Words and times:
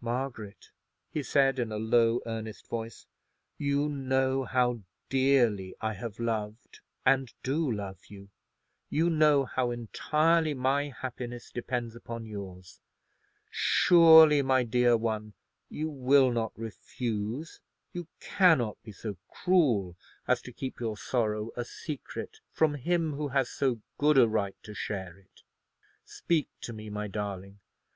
"Margaret," 0.00 0.70
he 1.10 1.20
said, 1.20 1.58
in 1.58 1.72
a 1.72 1.78
low 1.78 2.20
earnest 2.26 2.68
voice, 2.68 3.06
"you 3.56 3.88
know 3.88 4.44
how 4.44 4.82
dearly 5.08 5.74
I 5.80 5.94
have 5.94 6.20
loved 6.20 6.78
and 7.04 7.34
do 7.42 7.68
love 7.68 7.98
you; 8.06 8.28
you 8.88 9.10
know 9.10 9.44
how 9.46 9.72
entirely 9.72 10.54
my 10.54 10.90
happiness 10.90 11.50
depends 11.50 11.96
upon 11.96 12.24
yours; 12.24 12.78
surely, 13.50 14.42
my 14.42 14.62
dear 14.62 14.96
one, 14.96 15.32
you 15.68 15.90
will 15.90 16.30
not 16.30 16.56
refuse—you 16.56 18.06
cannot 18.20 18.80
be 18.84 18.92
so 18.92 19.16
cruel 19.28 19.96
as 20.28 20.40
to 20.42 20.52
keep 20.52 20.78
your 20.78 20.96
sorrow 20.96 21.50
a 21.56 21.64
secret 21.64 22.38
from 22.52 22.74
him 22.74 23.14
who 23.14 23.26
has 23.26 23.50
so 23.50 23.80
good 23.98 24.18
a 24.18 24.28
right 24.28 24.54
to 24.62 24.72
share 24.72 25.18
it? 25.18 25.42
Speak 26.04 26.46
to 26.60 26.72
me, 26.72 26.88
my 26.88 27.08
darling. 27.08 27.58